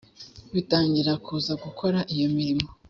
[0.53, 2.65] bitangira kuza gukora iyo mirimo